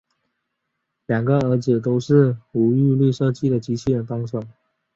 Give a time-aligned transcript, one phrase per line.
[1.05, 4.41] 两个儿子都是吴玉禄设计机器人的帮手。